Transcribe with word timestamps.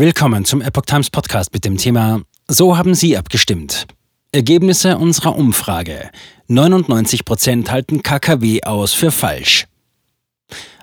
Willkommen 0.00 0.44
zum 0.44 0.60
Epoch 0.60 0.82
Times 0.82 1.10
Podcast 1.10 1.52
mit 1.52 1.64
dem 1.64 1.76
Thema 1.76 2.22
So 2.46 2.78
haben 2.78 2.94
Sie 2.94 3.16
abgestimmt. 3.16 3.88
Ergebnisse 4.30 4.96
unserer 4.96 5.34
Umfrage. 5.34 6.10
99 6.46 7.24
Prozent 7.24 7.72
halten 7.72 8.04
KKW 8.04 8.62
aus 8.62 8.94
für 8.94 9.10
falsch. 9.10 9.66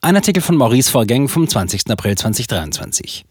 Ein 0.00 0.16
Artikel 0.16 0.42
von 0.42 0.56
Maurice 0.56 0.90
Vorgäng 0.90 1.28
vom 1.28 1.46
20. 1.46 1.88
April 1.88 2.18
2023. 2.18 3.24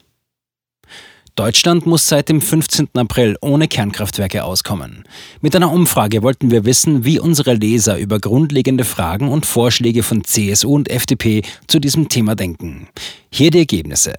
Deutschland 1.36 1.86
muss 1.86 2.08
seit 2.08 2.30
dem 2.30 2.40
15. 2.40 2.88
April 2.94 3.36
ohne 3.42 3.68
Kernkraftwerke 3.68 4.46
auskommen. 4.46 5.04
Mit 5.42 5.58
einer 5.58 5.74
Umfrage 5.74 6.24
wollten 6.24 6.52
wir 6.52 6.64
wissen, 6.64 7.04
wie 7.04 7.20
unsere 7.20 7.54
Leser 7.54 7.98
über 7.98 8.20
grundlegende 8.20 8.86
Fragen 8.86 9.28
und 9.28 9.46
Vorschläge 9.46 10.04
von 10.04 10.24
CSU 10.24 10.74
und 10.74 10.90
FDP 10.90 11.42
zu 11.68 11.80
diesem 11.80 12.08
Thema 12.08 12.36
denken. 12.36 12.88
Hier 13.30 13.52
die 13.52 13.60
Ergebnisse. 13.60 14.16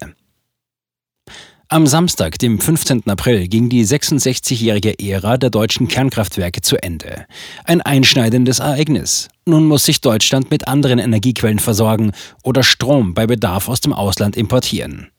Am 1.69 1.85
Samstag, 1.85 2.39
dem 2.39 2.61
15. 2.61 3.09
April, 3.09 3.49
ging 3.49 3.67
die 3.67 3.85
66-jährige 3.85 4.97
Ära 4.99 5.35
der 5.35 5.49
deutschen 5.49 5.89
Kernkraftwerke 5.89 6.61
zu 6.61 6.81
Ende. 6.81 7.25
Ein 7.65 7.81
einschneidendes 7.81 8.59
Ereignis. 8.59 9.27
Nun 9.45 9.65
muss 9.65 9.83
sich 9.83 9.99
Deutschland 9.99 10.49
mit 10.49 10.69
anderen 10.69 10.97
Energiequellen 10.97 11.59
versorgen 11.59 12.13
oder 12.41 12.63
Strom 12.63 13.13
bei 13.13 13.27
Bedarf 13.27 13.67
aus 13.67 13.81
dem 13.81 13.91
Ausland 13.91 14.37
importieren. 14.37 15.09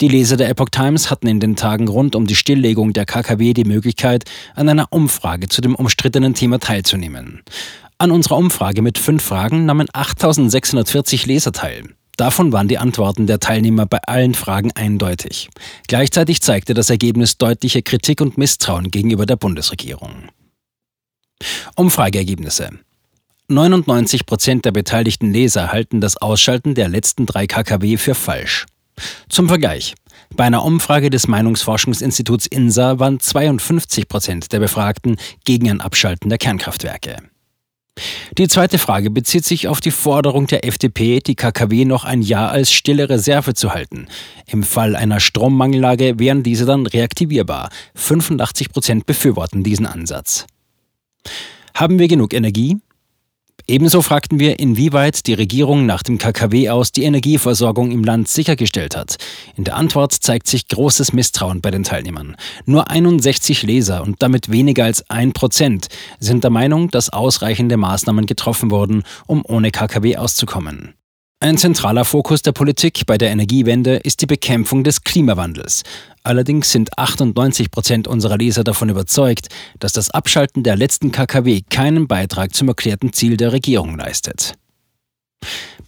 Die 0.00 0.06
Leser 0.06 0.36
der 0.36 0.50
Epoch 0.50 0.68
Times 0.68 1.10
hatten 1.10 1.26
in 1.26 1.40
den 1.40 1.56
Tagen 1.56 1.88
rund 1.88 2.14
um 2.14 2.28
die 2.28 2.36
Stilllegung 2.36 2.92
der 2.92 3.04
KKW 3.04 3.52
die 3.52 3.64
Möglichkeit, 3.64 4.22
an 4.54 4.68
einer 4.68 4.86
Umfrage 4.90 5.48
zu 5.48 5.60
dem 5.60 5.74
umstrittenen 5.74 6.32
Thema 6.32 6.60
teilzunehmen. 6.60 7.42
An 7.98 8.12
unserer 8.12 8.36
Umfrage 8.36 8.82
mit 8.82 8.98
fünf 8.98 9.24
Fragen 9.24 9.66
nahmen 9.66 9.88
8640 9.92 11.26
Leser 11.26 11.50
teil. 11.50 11.82
Davon 12.18 12.52
waren 12.52 12.66
die 12.66 12.78
Antworten 12.78 13.28
der 13.28 13.38
Teilnehmer 13.38 13.86
bei 13.86 14.00
allen 14.02 14.34
Fragen 14.34 14.72
eindeutig. 14.72 15.48
Gleichzeitig 15.86 16.42
zeigte 16.42 16.74
das 16.74 16.90
Ergebnis 16.90 17.38
deutliche 17.38 17.80
Kritik 17.80 18.20
und 18.20 18.36
Misstrauen 18.36 18.90
gegenüber 18.90 19.24
der 19.24 19.36
Bundesregierung. 19.36 20.24
Umfrageergebnisse. 21.76 22.70
99 23.46 24.26
Prozent 24.26 24.64
der 24.64 24.72
beteiligten 24.72 25.32
Leser 25.32 25.70
halten 25.70 26.00
das 26.00 26.16
Ausschalten 26.16 26.74
der 26.74 26.88
letzten 26.88 27.24
drei 27.24 27.46
KKW 27.46 27.96
für 27.96 28.16
falsch. 28.16 28.66
Zum 29.28 29.46
Vergleich. 29.46 29.94
Bei 30.34 30.42
einer 30.42 30.64
Umfrage 30.64 31.10
des 31.10 31.28
Meinungsforschungsinstituts 31.28 32.48
INSA 32.48 32.98
waren 32.98 33.20
52 33.20 34.08
Prozent 34.08 34.52
der 34.52 34.58
Befragten 34.58 35.18
gegen 35.44 35.70
ein 35.70 35.80
Abschalten 35.80 36.28
der 36.30 36.38
Kernkraftwerke. 36.38 37.18
Die 38.36 38.48
zweite 38.48 38.78
Frage 38.78 39.10
bezieht 39.10 39.44
sich 39.44 39.68
auf 39.68 39.80
die 39.80 39.90
Forderung 39.90 40.46
der 40.46 40.64
FDP, 40.64 41.20
die 41.20 41.34
KKW 41.34 41.84
noch 41.84 42.04
ein 42.04 42.22
Jahr 42.22 42.50
als 42.50 42.72
stille 42.72 43.08
Reserve 43.08 43.54
zu 43.54 43.72
halten. 43.72 44.08
Im 44.46 44.62
Fall 44.62 44.96
einer 44.96 45.20
Strommangellage 45.20 46.18
wären 46.18 46.42
diese 46.42 46.64
dann 46.66 46.86
reaktivierbar. 46.86 47.70
85 47.94 48.70
Prozent 48.70 49.06
befürworten 49.06 49.62
diesen 49.62 49.86
Ansatz. 49.86 50.46
Haben 51.74 51.98
wir 51.98 52.08
genug 52.08 52.32
Energie? 52.32 52.78
Ebenso 53.66 54.02
fragten 54.02 54.38
wir, 54.38 54.58
inwieweit 54.58 55.26
die 55.26 55.34
Regierung 55.34 55.84
nach 55.84 56.02
dem 56.02 56.18
KKW 56.18 56.70
aus 56.70 56.92
die 56.92 57.04
Energieversorgung 57.04 57.90
im 57.90 58.04
Land 58.04 58.28
sichergestellt 58.28 58.96
hat. 58.96 59.16
In 59.56 59.64
der 59.64 59.76
Antwort 59.76 60.12
zeigt 60.12 60.46
sich 60.46 60.68
großes 60.68 61.12
Misstrauen 61.12 61.60
bei 61.60 61.70
den 61.70 61.84
Teilnehmern. 61.84 62.36
Nur 62.64 62.90
61 62.90 63.62
Leser 63.62 64.02
und 64.02 64.22
damit 64.22 64.50
weniger 64.50 64.84
als 64.84 65.08
ein 65.10 65.32
Prozent 65.32 65.88
sind 66.18 66.44
der 66.44 66.50
Meinung, 66.50 66.90
dass 66.90 67.10
ausreichende 67.10 67.76
Maßnahmen 67.76 68.26
getroffen 68.26 68.70
wurden, 68.70 69.02
um 69.26 69.44
ohne 69.44 69.70
KKW 69.70 70.16
auszukommen. 70.16 70.97
Ein 71.40 71.56
zentraler 71.56 72.04
Fokus 72.04 72.42
der 72.42 72.50
Politik 72.50 73.06
bei 73.06 73.16
der 73.16 73.30
Energiewende 73.30 73.94
ist 73.98 74.20
die 74.20 74.26
Bekämpfung 74.26 74.82
des 74.82 75.04
Klimawandels. 75.04 75.84
Allerdings 76.24 76.72
sind 76.72 76.98
98 76.98 77.70
Prozent 77.70 78.08
unserer 78.08 78.36
Leser 78.36 78.64
davon 78.64 78.88
überzeugt, 78.88 79.46
dass 79.78 79.92
das 79.92 80.10
Abschalten 80.10 80.64
der 80.64 80.74
letzten 80.74 81.12
KKW 81.12 81.60
keinen 81.70 82.08
Beitrag 82.08 82.56
zum 82.56 82.66
erklärten 82.66 83.12
Ziel 83.12 83.36
der 83.36 83.52
Regierung 83.52 83.96
leistet. 83.96 84.54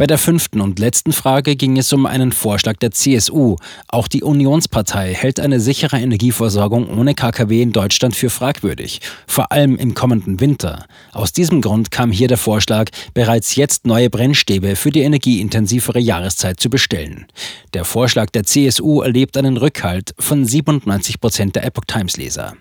Bei 0.01 0.07
der 0.07 0.17
fünften 0.17 0.63
und 0.63 0.79
letzten 0.79 1.13
Frage 1.13 1.57
ging 1.57 1.77
es 1.77 1.93
um 1.93 2.07
einen 2.07 2.33
Vorschlag 2.33 2.79
der 2.79 2.91
CSU. 2.91 3.57
Auch 3.87 4.09
die 4.09 4.23
Unionspartei 4.23 5.13
hält 5.13 5.39
eine 5.39 5.61
sichere 5.61 5.99
Energieversorgung 5.99 6.89
ohne 6.89 7.15
KKW 7.15 7.61
in 7.61 7.73
Deutschland 7.73 8.17
für 8.17 8.31
fragwürdig, 8.31 9.03
vor 9.27 9.53
allem 9.53 9.77
im 9.77 9.93
kommenden 9.93 10.41
Winter. 10.41 10.87
Aus 11.13 11.35
diesem 11.35 11.61
Grund 11.61 11.91
kam 11.91 12.13
hier 12.13 12.29
der 12.29 12.39
Vorschlag, 12.39 12.89
bereits 13.13 13.57
jetzt 13.57 13.87
neue 13.87 14.09
Brennstäbe 14.09 14.75
für 14.75 14.89
die 14.89 15.03
energieintensivere 15.03 16.01
Jahreszeit 16.01 16.61
zu 16.61 16.71
bestellen. 16.71 17.27
Der 17.75 17.85
Vorschlag 17.85 18.31
der 18.31 18.45
CSU 18.45 19.03
erlebt 19.03 19.37
einen 19.37 19.59
Rückhalt 19.59 20.15
von 20.19 20.47
97 20.47 21.21
Prozent 21.21 21.57
der 21.57 21.67
Epoch 21.67 21.85
Times 21.87 22.17
Leser. 22.17 22.55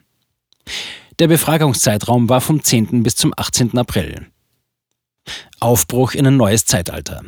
Der 1.19 1.29
Befragungszeitraum 1.29 2.27
war 2.27 2.41
vom 2.41 2.61
10. 2.61 3.01
bis 3.01 3.15
zum 3.15 3.33
18. 3.37 3.77
April. 3.77 4.27
Aufbruch 5.61 6.13
in 6.13 6.27
ein 6.27 6.37
neues 6.37 6.65
Zeitalter. 6.65 7.21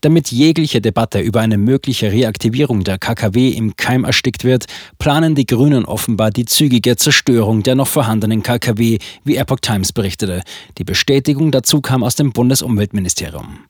Damit 0.00 0.30
jegliche 0.30 0.82
Debatte 0.82 1.20
über 1.20 1.40
eine 1.40 1.56
mögliche 1.56 2.12
Reaktivierung 2.12 2.84
der 2.84 2.98
KKW 2.98 3.48
im 3.48 3.74
Keim 3.74 4.04
erstickt 4.04 4.44
wird, 4.44 4.66
planen 4.98 5.34
die 5.34 5.46
Grünen 5.46 5.86
offenbar 5.86 6.30
die 6.30 6.44
zügige 6.44 6.96
Zerstörung 6.96 7.62
der 7.62 7.74
noch 7.74 7.88
vorhandenen 7.88 8.42
KKW, 8.42 8.98
wie 9.24 9.36
Epoch 9.36 9.60
Times 9.60 9.92
berichtete. 9.92 10.42
Die 10.76 10.84
Bestätigung 10.84 11.52
dazu 11.52 11.80
kam 11.80 12.02
aus 12.02 12.16
dem 12.16 12.32
Bundesumweltministerium. 12.32 13.60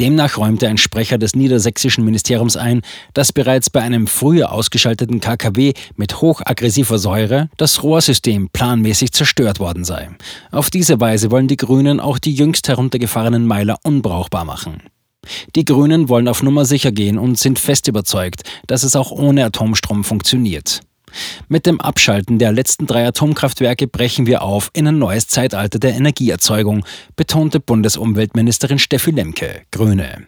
Demnach 0.00 0.38
räumte 0.38 0.68
ein 0.68 0.78
Sprecher 0.78 1.18
des 1.18 1.36
niedersächsischen 1.36 2.04
Ministeriums 2.04 2.56
ein, 2.56 2.82
dass 3.12 3.32
bereits 3.32 3.70
bei 3.70 3.80
einem 3.80 4.06
früher 4.06 4.52
ausgeschalteten 4.52 5.20
KKW 5.20 5.72
mit 5.96 6.20
hochaggressiver 6.20 6.98
Säure 6.98 7.48
das 7.56 7.82
Rohrsystem 7.82 8.48
planmäßig 8.52 9.12
zerstört 9.12 9.60
worden 9.60 9.84
sei. 9.84 10.10
Auf 10.50 10.70
diese 10.70 11.00
Weise 11.00 11.30
wollen 11.30 11.48
die 11.48 11.56
Grünen 11.56 12.00
auch 12.00 12.18
die 12.18 12.34
jüngst 12.34 12.68
heruntergefahrenen 12.68 13.46
Meiler 13.46 13.78
unbrauchbar 13.82 14.44
machen. 14.44 14.82
Die 15.54 15.64
Grünen 15.64 16.08
wollen 16.08 16.28
auf 16.28 16.42
Nummer 16.42 16.64
sicher 16.64 16.92
gehen 16.92 17.18
und 17.18 17.38
sind 17.38 17.58
fest 17.58 17.88
überzeugt, 17.88 18.42
dass 18.66 18.82
es 18.82 18.96
auch 18.96 19.10
ohne 19.10 19.44
Atomstrom 19.44 20.04
funktioniert. 20.04 20.80
Mit 21.48 21.66
dem 21.66 21.80
Abschalten 21.80 22.38
der 22.38 22.52
letzten 22.52 22.86
drei 22.86 23.06
Atomkraftwerke 23.06 23.86
brechen 23.86 24.26
wir 24.26 24.42
auf 24.42 24.70
in 24.72 24.88
ein 24.88 24.98
neues 24.98 25.28
Zeitalter 25.28 25.78
der 25.78 25.94
Energieerzeugung, 25.94 26.84
betonte 27.16 27.60
Bundesumweltministerin 27.60 28.78
Steffi 28.78 29.10
Lemke, 29.10 29.62
Grüne. 29.70 30.26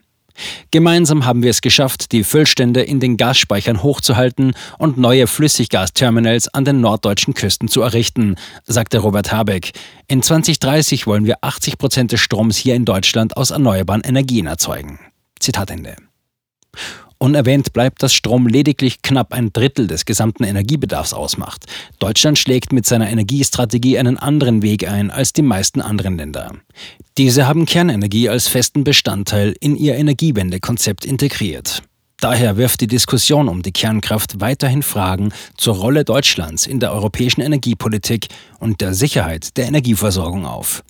Gemeinsam 0.70 1.24
haben 1.24 1.42
wir 1.42 1.50
es 1.50 1.60
geschafft, 1.60 2.12
die 2.12 2.24
Füllstände 2.24 2.82
in 2.82 3.00
den 3.00 3.16
Gasspeichern 3.16 3.82
hochzuhalten 3.82 4.54
und 4.78 4.98
neue 4.98 5.26
Flüssiggasterminals 5.26 6.48
an 6.48 6.64
den 6.64 6.80
norddeutschen 6.80 7.34
Küsten 7.34 7.68
zu 7.68 7.82
errichten, 7.82 8.36
sagte 8.64 8.98
Robert 8.98 9.32
Habeck. 9.32 9.72
In 10.08 10.22
2030 10.22 11.06
wollen 11.06 11.26
wir 11.26 11.38
80 11.40 11.78
Prozent 11.78 12.12
des 12.12 12.20
Stroms 12.20 12.56
hier 12.56 12.74
in 12.74 12.84
Deutschland 12.84 13.36
aus 13.36 13.50
erneuerbaren 13.50 14.02
Energien 14.02 14.46
erzeugen. 14.46 15.00
Zitat 15.40 15.70
Ende. 15.70 15.96
Unerwähnt 17.18 17.72
bleibt, 17.72 18.02
dass 18.02 18.12
Strom 18.12 18.46
lediglich 18.46 19.02
knapp 19.02 19.32
ein 19.32 19.52
Drittel 19.52 19.86
des 19.86 20.04
gesamten 20.04 20.44
Energiebedarfs 20.44 21.14
ausmacht. 21.14 21.64
Deutschland 21.98 22.38
schlägt 22.38 22.72
mit 22.72 22.86
seiner 22.86 23.08
Energiestrategie 23.08 23.98
einen 23.98 24.18
anderen 24.18 24.62
Weg 24.62 24.88
ein 24.88 25.10
als 25.10 25.32
die 25.32 25.42
meisten 25.42 25.80
anderen 25.80 26.18
Länder. 26.18 26.52
Diese 27.16 27.46
haben 27.46 27.64
Kernenergie 27.64 28.28
als 28.28 28.48
festen 28.48 28.84
Bestandteil 28.84 29.54
in 29.60 29.76
ihr 29.76 29.96
Energiewendekonzept 29.96 31.04
integriert. 31.04 31.82
Daher 32.18 32.56
wirft 32.56 32.80
die 32.80 32.86
Diskussion 32.86 33.48
um 33.48 33.62
die 33.62 33.72
Kernkraft 33.72 34.40
weiterhin 34.40 34.82
Fragen 34.82 35.32
zur 35.56 35.76
Rolle 35.76 36.04
Deutschlands 36.04 36.66
in 36.66 36.80
der 36.80 36.92
europäischen 36.92 37.42
Energiepolitik 37.42 38.28
und 38.58 38.80
der 38.80 38.94
Sicherheit 38.94 39.56
der 39.56 39.66
Energieversorgung 39.66 40.46
auf. 40.46 40.82